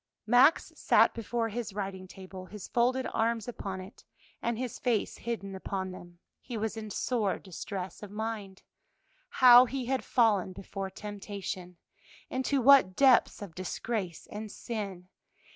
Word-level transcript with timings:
Max 0.25 0.73
sat 0.75 1.13
before 1.13 1.49
his 1.49 1.73
writing 1.73 2.07
table, 2.07 2.47
his 2.47 2.67
folded 2.67 3.05
arms 3.13 3.47
upon 3.47 3.79
it, 3.79 4.03
and 4.41 4.57
his 4.57 4.79
face 4.79 5.17
hidden 5.19 5.53
upon 5.53 5.91
them. 5.91 6.17
He 6.41 6.57
was 6.57 6.75
in 6.75 6.89
sore 6.89 7.37
distress 7.37 8.01
of 8.01 8.09
mind. 8.09 8.63
How 9.29 9.65
he 9.65 9.85
had 9.85 10.03
fallen 10.03 10.53
before 10.53 10.89
temptation! 10.89 11.77
into 12.31 12.61
what 12.63 12.95
depths 12.95 13.43
of 13.43 13.53
disgrace 13.53 14.27
and 14.31 14.51
sin! 14.51 15.07